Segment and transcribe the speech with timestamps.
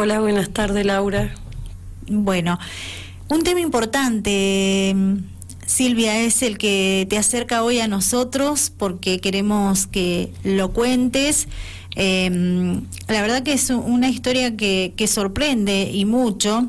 [0.00, 1.34] Hola, buenas tardes, Laura.
[2.06, 2.56] Bueno,
[3.28, 4.94] un tema importante,
[5.66, 11.48] Silvia, es el que te acerca hoy a nosotros porque queremos que lo cuentes.
[11.96, 16.68] Em, la verdad que es una historia que, que sorprende y mucho.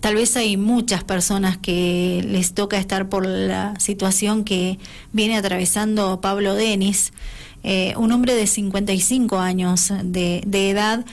[0.00, 4.78] Tal vez hay muchas personas que les toca estar por la situación que
[5.12, 7.12] viene atravesando Pablo Denis,
[7.64, 11.04] eh, un hombre de 55 años de, de edad,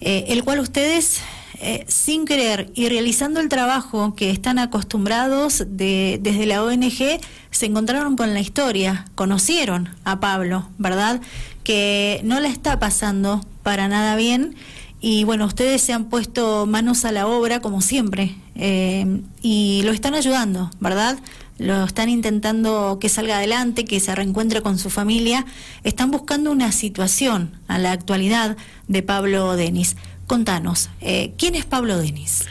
[0.00, 1.20] eh, el cual ustedes
[1.60, 7.66] eh, sin querer y realizando el trabajo que están acostumbrados de, desde la ONG, se
[7.66, 11.20] encontraron con la historia, conocieron a Pablo, ¿verdad?
[11.64, 14.54] Que no la está pasando para nada bien.
[15.00, 19.90] Y bueno, ustedes se han puesto manos a la obra como siempre eh, y lo
[19.90, 21.18] están ayudando, ¿verdad?
[21.58, 25.44] Lo están intentando que salga adelante, que se reencuentre con su familia.
[25.82, 29.96] Están buscando una situación a la actualidad de Pablo Denis.
[30.28, 32.44] Contanos, eh, ¿quién es Pablo Denis?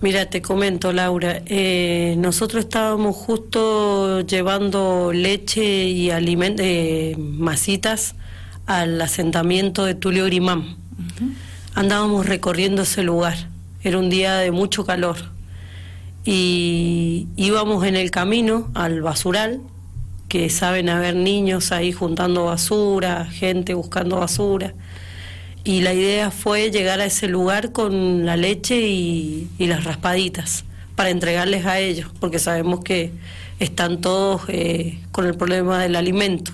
[0.00, 1.42] Mira, te comento, Laura.
[1.46, 8.14] Eh, nosotros estábamos justo llevando leche y eh, masitas
[8.66, 10.76] al asentamiento de Tulio Grimán.
[11.74, 13.48] Andábamos recorriendo ese lugar.
[13.82, 15.33] Era un día de mucho calor.
[16.24, 19.60] Y íbamos en el camino al basural,
[20.28, 24.74] que saben haber niños ahí juntando basura, gente buscando basura
[25.64, 31.08] y la idea fue llegar a ese lugar con la leche y, las raspaditas para
[31.08, 33.10] entregarles a ellos, porque sabemos que
[33.58, 36.52] están todos eh, con el problema del alimento.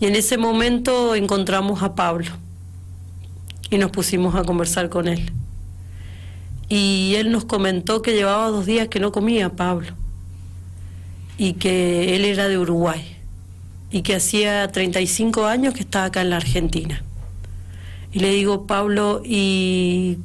[0.00, 2.32] Y en ese momento encontramos a Pablo
[3.70, 5.32] y nos pusimos a conversar con él.
[6.68, 9.92] Y él nos comentó que llevaba dos días que no comía Pablo
[11.38, 13.16] y que él era de Uruguay
[13.90, 17.02] y que hacía 35 años que estaba acá en la Argentina.
[18.12, 20.18] Y le digo, Pablo, ¿y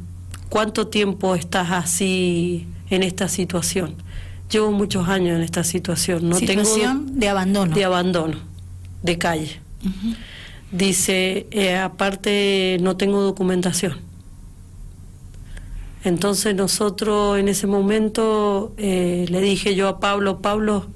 [0.49, 3.95] cuánto tiempo estás así en esta situación?
[4.49, 6.29] Llevo muchos años en esta situación.
[6.29, 7.73] No situación de abandono.
[7.75, 8.37] De abandono,
[9.03, 9.59] de calle.
[10.71, 13.99] Dice, eh, aparte no tengo documentación.
[16.03, 20.87] Entonces nosotros en ese momento eh, le dije yo a Pablo, Pablo,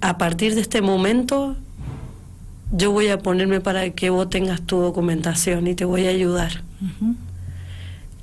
[0.00, 1.56] a partir de este momento
[2.70, 6.62] yo voy a ponerme para que vos tengas tu documentación y te voy a ayudar.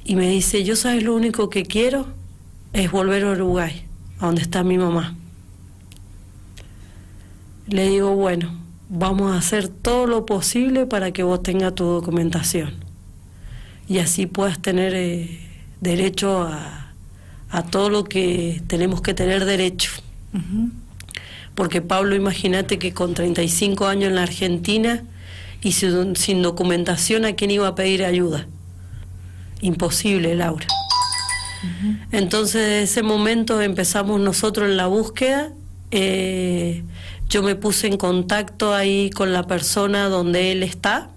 [0.03, 2.05] Y me dice, yo sabes lo único que quiero
[2.73, 3.85] es volver a Uruguay,
[4.19, 5.15] a donde está mi mamá.
[7.67, 8.53] Le digo, bueno,
[8.87, 12.85] vamos a hacer todo lo posible para que vos tengas tu documentación
[13.87, 15.39] y así puedas tener eh,
[15.85, 16.94] derecho a,
[17.50, 19.91] a, todo lo que tenemos que tener derecho
[21.56, 25.03] porque Pablo, imagínate que con 35 años en la Argentina
[25.62, 28.46] y sin, documentación, ¿a quién iba a pedir ayuda?
[29.62, 30.68] Imposible, Laura.
[32.12, 35.53] Entonces, en ese momento empezamos nosotros en la búsqueda.
[35.91, 36.84] Eh,
[37.29, 41.09] yo me puse en contacto ahí con la persona donde él está.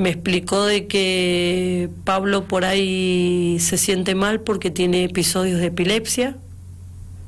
[0.00, 6.38] Me explicó de que Pablo por ahí se siente mal porque tiene episodios de epilepsia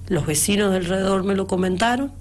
[0.09, 2.13] los vecinos de alrededor me lo comentaron.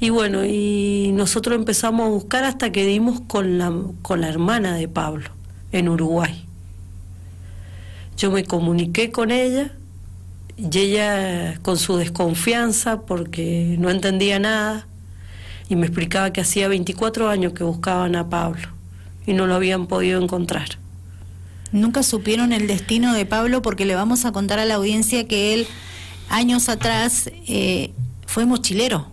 [0.00, 3.72] Y bueno, y nosotros empezamos a buscar hasta que dimos con la,
[4.02, 5.30] con la hermana de Pablo,
[5.70, 6.44] en Uruguay.
[8.16, 9.72] Yo me comuniqué con ella
[10.56, 14.88] y ella con su desconfianza porque no entendía nada
[15.68, 18.77] y me explicaba que hacía 24 años que buscaban a Pablo
[19.28, 20.78] y no lo habían podido encontrar.
[21.70, 25.52] Nunca supieron el destino de Pablo porque le vamos a contar a la audiencia que
[25.52, 25.66] él
[26.30, 27.92] años atrás eh,
[28.26, 29.06] fue mochilero.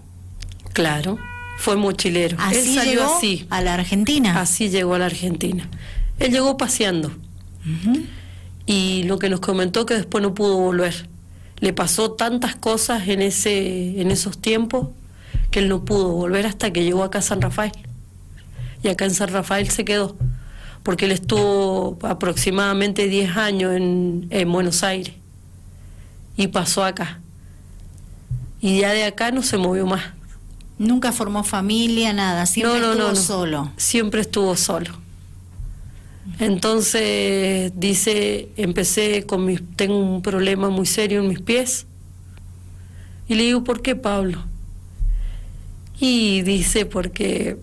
[0.72, 1.20] Claro,
[1.58, 2.38] fue mochilero.
[2.40, 3.46] Así Él llegó así.
[3.50, 4.40] a la Argentina.
[4.40, 5.70] Así llegó a la Argentina.
[6.18, 7.12] Él llegó paseando.
[8.66, 11.10] Y lo que nos comentó que después no pudo volver.
[11.60, 14.90] Le pasó tantas cosas en ese en esos tiempos
[15.52, 17.72] que él no pudo volver hasta que llegó acá a San Rafael.
[18.86, 20.16] Y acá en San Rafael se quedó,
[20.84, 25.16] porque él estuvo aproximadamente 10 años en, en Buenos Aires
[26.38, 27.20] y pasó acá.
[28.62, 30.04] Y ya de acá no se movió más.
[30.78, 33.72] Nunca formó familia, nada, siempre estuvo solo.
[33.76, 34.92] Siempre estuvo solo.
[36.38, 41.88] Entonces dice, empecé con mis, tengo un problema muy serio en mis pies.
[43.28, 44.44] Y le digo, ¿por qué Pablo?
[46.00, 47.58] Y dice, porque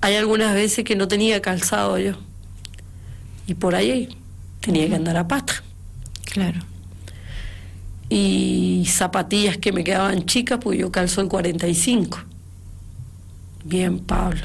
[0.00, 2.14] hay algunas veces que no tenía calzado yo.
[3.46, 4.08] Y por ahí
[4.60, 5.62] tenía que andar a pata.
[6.24, 6.60] Claro
[8.08, 12.18] y zapatillas que me quedaban chicas, pues yo calzo el 45.
[13.64, 14.40] Bien, Pablo.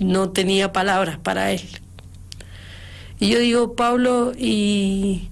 [0.00, 1.62] No tenía palabras para él.
[3.20, 5.28] Y yo digo, Pablo, ¿y,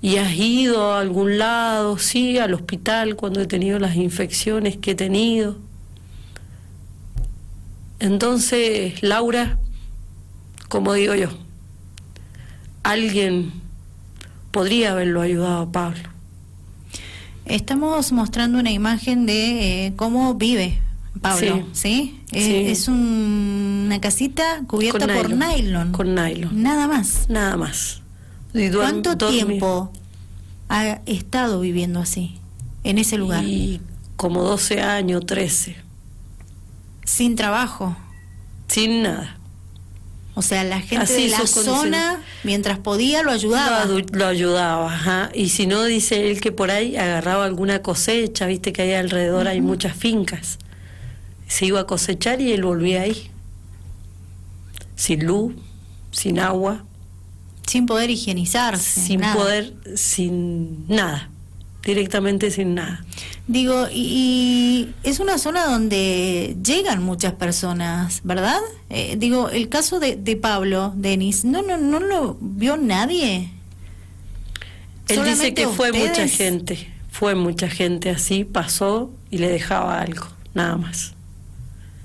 [0.00, 1.98] ¿y has ido a algún lado?
[1.98, 5.56] Sí, al hospital cuando he tenido las infecciones que he tenido.
[8.04, 9.58] Entonces, Laura,
[10.68, 11.30] como digo yo,
[12.82, 13.50] alguien
[14.50, 16.02] podría haberlo ayudado a Pablo.
[17.46, 20.82] Estamos mostrando una imagen de eh, cómo vive
[21.22, 22.20] Pablo, ¿sí?
[22.30, 25.92] Eh, es una casita cubierta por nylon.
[25.92, 26.62] Con nylon.
[26.62, 27.30] Nada más.
[27.30, 28.02] Nada más.
[28.74, 29.90] ¿Cuánto tiempo
[30.68, 32.36] ha estado viviendo así,
[32.82, 33.44] en ese lugar?
[33.44, 33.80] Y
[34.16, 35.84] como 12 años, 13.
[37.04, 37.96] Sin trabajo.
[38.68, 39.38] Sin nada.
[40.36, 43.84] O sea, la gente de la zona, mientras podía, lo ayudaba.
[43.84, 45.30] Lo, ayudaba, ajá.
[45.32, 49.46] Y si no, dice él que por ahí agarraba alguna cosecha, viste que ahí alrededor
[49.46, 50.58] hay muchas fincas.
[51.46, 53.30] Se iba a cosechar y él volvía ahí.
[54.96, 55.54] Sin luz,
[56.10, 56.84] sin agua.
[57.64, 59.00] Sin poder higienizarse.
[59.00, 61.30] Sin poder, sin nada.
[61.84, 63.04] Directamente sin nada.
[63.46, 68.60] Digo, y, es una zona donde llegan muchas personas, ¿verdad?
[68.88, 73.50] Eh, digo, el caso de, de Pablo, Denis, ¿no, no, ¿no lo vio nadie?
[75.08, 80.26] Él dice que fue mucha gente, fue mucha gente así, pasó y le dejaba algo,
[80.54, 81.12] nada más.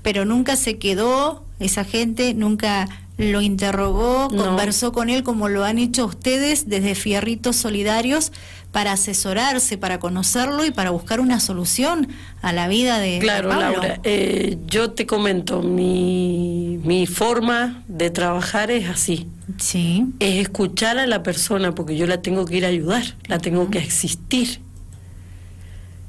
[0.02, 2.86] Pero nunca se quedó esa gente, nunca
[3.20, 8.32] lo interrogó, conversó con él como lo han hecho ustedes desde Fierritos Solidarios
[8.72, 12.08] para asesorarse, para conocerlo y para buscar una solución
[12.40, 18.70] a la vida de Claro, Laura, eh, yo te comento, mi, mi forma de trabajar
[18.70, 19.26] es así.
[19.58, 20.06] Sí.
[20.20, 23.70] Es escuchar a la persona porque yo la tengo que ir a ayudar, la tengo
[23.70, 24.60] que existir.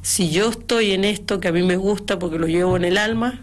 [0.03, 2.97] Si yo estoy en esto que a mí me gusta porque lo llevo en el
[2.97, 3.41] alma,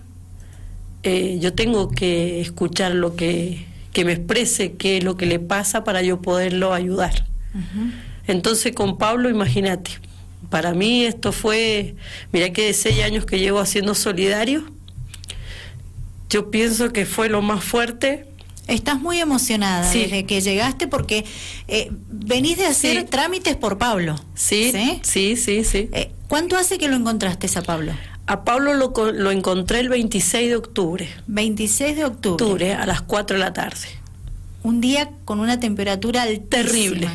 [1.03, 5.39] eh, yo tengo que escuchar lo que, que me exprese qué es lo que le
[5.39, 7.25] pasa para yo poderlo ayudar.
[8.27, 9.93] Entonces con Pablo, imagínate,
[10.51, 11.97] para mí esto fue,
[12.33, 14.65] mira que de seis años que llevo haciendo solidario,
[16.31, 18.27] yo pienso que fue lo más fuerte.
[18.67, 21.25] Estás muy emocionada desde que llegaste porque
[21.69, 24.21] eh, venís de hacer trámites por Pablo.
[24.35, 24.73] Sí,
[25.03, 25.89] sí, sí, sí.
[25.93, 27.93] Eh, ¿Cuánto hace que lo encontraste a Pablo?
[28.29, 31.09] A Pablo lo, lo encontré el 26 de octubre.
[31.27, 32.45] 26 de octubre.
[32.45, 33.89] octubre a las 4 de la tarde.
[34.63, 37.09] Un día con una temperatura terrible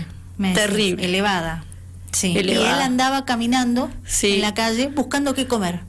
[0.54, 1.06] terrible.
[1.06, 1.64] Elevada.
[2.12, 2.34] Sí.
[2.34, 3.90] Y él andaba caminando
[4.22, 5.80] en la calle buscando qué comer.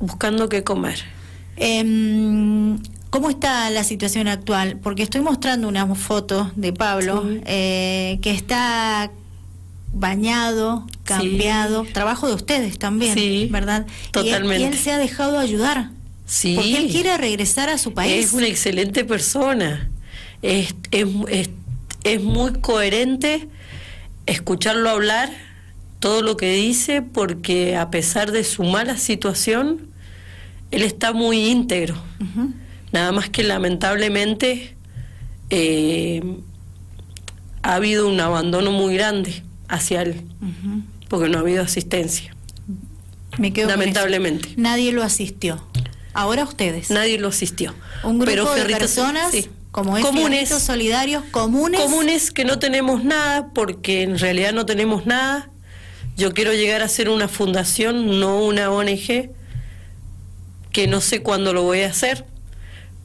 [0.00, 1.00] Buscando qué comer.
[1.56, 2.78] Em,
[3.10, 4.78] ¿Cómo está la situación actual?
[4.82, 9.10] Porque estoy mostrando una foto de Pablo eh, que está
[9.92, 13.86] bañado, cambiado, trabajo de ustedes también, ¿verdad?
[14.10, 14.62] Totalmente.
[14.62, 15.90] Y él, se ha dejado ayudar.
[16.26, 16.54] Sí.
[16.54, 18.26] Porque él quiere regresar a su país.
[18.26, 19.90] Es una excelente persona.
[20.40, 21.50] Es, es, es,
[22.04, 23.48] es muy coherente
[24.26, 25.30] escucharlo hablar,
[26.00, 29.88] todo lo que dice, porque a pesar de su mala situación,
[30.70, 31.96] él está muy íntegro.
[32.92, 34.74] Nada más que lamentablemente
[35.50, 36.22] eh,
[37.62, 39.42] ha habido un abandono muy grande
[39.72, 40.22] hacia él,
[41.08, 42.36] porque no ha habido asistencia.
[43.38, 44.50] Me quedo lamentablemente.
[44.56, 45.66] Nadie lo asistió.
[46.12, 46.90] Ahora ustedes.
[46.90, 47.74] Nadie lo asistió.
[48.04, 49.34] Un grupo de personas
[49.70, 51.80] como es comunes, solidarios comunes.
[51.80, 55.48] Comunes que no tenemos nada porque en realidad no tenemos nada.
[56.14, 59.30] Yo quiero llegar a ser una fundación, no una ONG,
[60.70, 62.26] que no sé cuándo lo voy a hacer,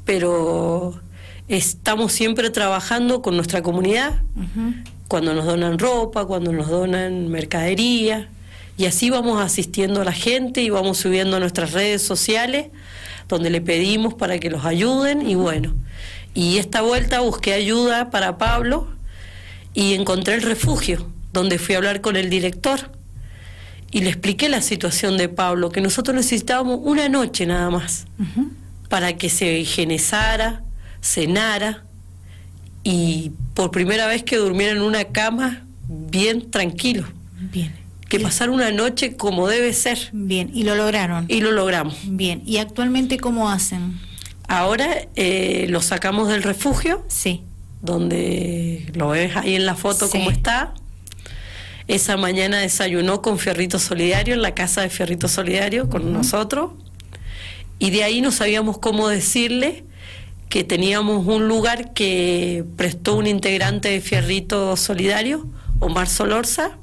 [0.03, 1.01] pero
[1.47, 4.21] estamos siempre trabajando con nuestra comunidad,
[5.07, 8.29] cuando nos donan ropa, cuando nos donan mercadería,
[8.77, 12.67] y así vamos asistiendo a la gente y vamos subiendo a nuestras redes sociales,
[13.27, 15.73] donde le pedimos para que los ayuden, y bueno,
[16.33, 18.87] y esta vuelta busqué ayuda para Pablo
[19.73, 22.91] y encontré el refugio, donde fui a hablar con el director
[23.91, 28.05] y le expliqué la situación de Pablo, que nosotros necesitábamos una noche nada más
[28.89, 30.63] para que se higienizara,
[31.01, 31.83] cenara
[32.83, 37.05] y por primera vez que durmiera en una cama bien tranquilo.
[37.51, 37.75] Bien.
[38.07, 40.09] Que pasara una noche como debe ser.
[40.13, 41.25] Bien, y lo lograron.
[41.27, 41.97] Y lo logramos.
[42.05, 43.99] Bien, ¿y actualmente cómo hacen?
[44.47, 47.03] Ahora eh, lo sacamos del refugio.
[47.09, 47.43] Sí.
[47.81, 50.73] Donde lo ves ahí en la foto como está.
[51.87, 56.71] Esa mañana desayunó con Fierrito Solidario en la casa de Fierrito Solidario con nosotros.
[57.79, 59.83] Y de ahí no sabíamos cómo decirle
[60.49, 65.45] que teníamos un lugar que prestó un integrante de Fierrito Solidario,
[65.79, 66.77] Omar Solorza.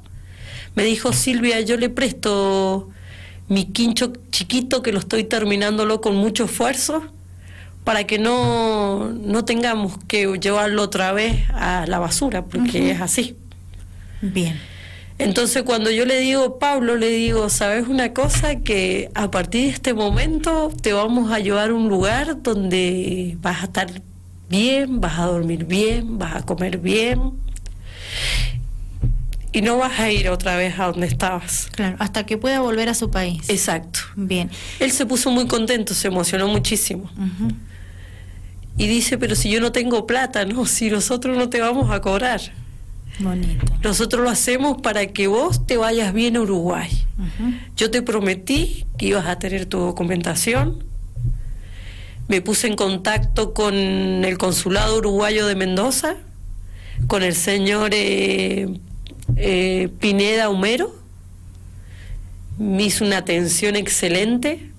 [0.75, 2.89] Me dijo, Silvia, yo le presto
[3.47, 7.03] mi quincho chiquito que lo estoy terminándolo con mucho esfuerzo
[7.83, 13.37] para que no, no tengamos que llevarlo otra vez a la basura, porque es así.
[14.21, 14.59] Bien.
[15.17, 18.57] Entonces cuando yo le digo, Pablo, le digo, ¿sabes una cosa?
[18.57, 23.61] Que a partir de este momento te vamos a llevar a un lugar donde vas
[23.61, 24.01] a estar
[24.49, 27.31] bien, vas a dormir bien, vas a comer bien
[29.55, 31.69] y no vas a ir otra vez a donde estabas.
[31.71, 33.49] Claro, hasta que pueda volver a su país.
[33.49, 34.01] Exacto.
[34.17, 34.51] Bien.
[34.81, 37.09] Él se puso muy contento, se emocionó muchísimo.
[38.77, 42.01] Y dice, pero si yo no tengo plata, no, si nosotros no te vamos a
[42.01, 42.41] cobrar.
[43.19, 43.65] Bonito.
[43.83, 46.89] Nosotros lo hacemos para que vos te vayas bien a Uruguay.
[47.77, 50.83] Yo te prometí que ibas a tener tu documentación.
[52.27, 56.15] Me puse en contacto con el consulado uruguayo de Mendoza,
[57.07, 58.67] con el señor eh,
[59.37, 60.95] eh, Pineda Humero.
[62.57, 64.71] Me hizo una atención excelente.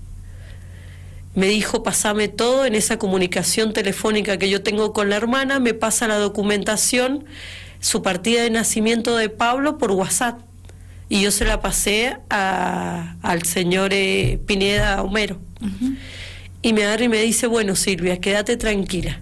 [1.35, 5.73] Me dijo, pasame todo en esa comunicación telefónica que yo tengo con la hermana, me
[5.73, 7.25] pasa la documentación
[7.79, 10.41] su partida de nacimiento de Pablo por WhatsApp
[11.09, 15.39] y yo se la pasé al señor eh, Pineda Homero.
[16.61, 19.21] Y me agarra y me dice, bueno Silvia, quédate tranquila,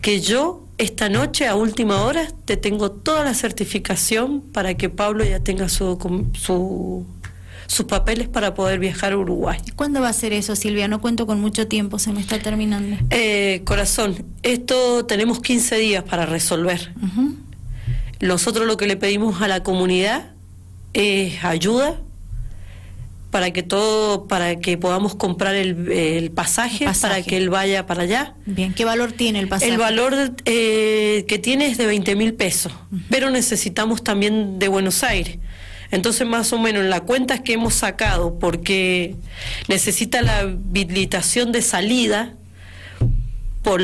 [0.00, 5.24] que yo esta noche a última hora te tengo toda la certificación para que Pablo
[5.24, 5.98] ya tenga su,
[6.34, 7.06] su
[7.70, 9.60] sus papeles para poder viajar a Uruguay.
[9.76, 10.88] ¿Cuándo va a ser eso, Silvia?
[10.88, 12.96] No cuento con mucho tiempo, se me está terminando.
[13.10, 16.92] Eh, corazón, esto tenemos 15 días para resolver.
[18.20, 20.32] Nosotros lo que le pedimos a la comunidad
[20.92, 21.96] es ayuda
[23.30, 28.34] para que todo, para que podamos comprar el, pasaje, para que él vaya para allá.
[28.44, 29.70] Bien, ¿qué valor tiene el pasaje?
[29.70, 32.72] El valor eh, que tiene es de 20 mil pesos,
[33.08, 35.38] pero necesitamos también de Buenos Aires.
[35.92, 39.16] Entonces, más o menos, en las cuentas que hemos sacado, porque
[39.68, 42.34] necesita la habilitación de salida
[43.62, 43.80] por,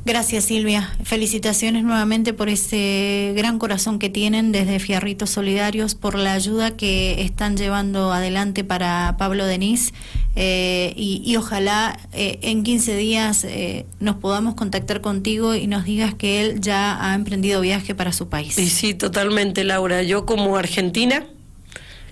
[0.06, 0.92] Gracias Silvia.
[1.02, 7.22] Felicitaciones nuevamente por ese gran corazón que tienen desde Fierritos Solidarios, por la ayuda que
[7.22, 9.94] están llevando adelante para Pablo Denis
[10.36, 16.12] eh, y, ojalá eh, en 15 días eh, nos podamos contactar contigo y nos digas
[16.12, 18.54] que él ya ha emprendido viaje para su país.
[18.56, 20.02] Sí, sí, totalmente Laura.
[20.02, 21.24] Yo como argentina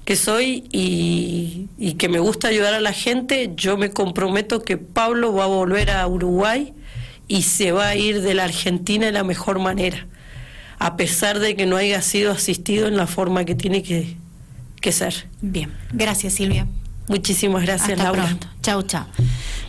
[0.06, 4.78] que soy y, y que me gusta ayudar a la gente, yo me comprometo que
[4.78, 6.72] Pablo va a volver a Uruguay
[7.32, 10.06] y se va a ir de la Argentina de la mejor manera,
[10.78, 14.16] a pesar de que no haya sido asistido en la forma que tiene que,
[14.82, 15.14] que ser.
[15.40, 16.66] Bien, gracias Silvia.
[17.08, 18.26] Muchísimas gracias, Hasta Laura.
[18.26, 18.48] Pronto.
[18.62, 19.04] Chau, chau.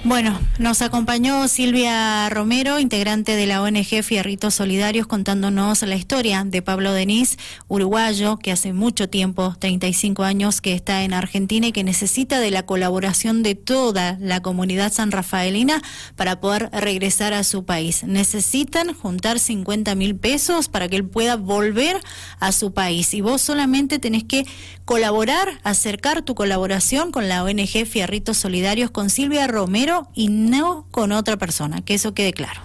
[0.06, 6.62] Bueno, nos acompañó Silvia Romero, integrante de la ONG Fierritos Solidarios, contándonos la historia de
[6.62, 7.38] Pablo Denis,
[7.70, 12.52] uruguayo, que hace mucho tiempo, 35 años, que está en Argentina y que necesita de
[12.52, 15.82] la colaboración de toda la comunidad sanrafaelina
[16.18, 18.04] para poder regresar a su país.
[18.04, 22.02] Necesitan juntar 50 mil pesos para que él pueda volver
[22.42, 23.14] a su país.
[23.14, 24.46] Y vos solamente tenés que
[24.84, 31.12] colaborar, acercar tu colaboración con la ONG Fierritos Solidarios con Silvia Romero y no con
[31.12, 32.62] otra persona, que eso quede claro.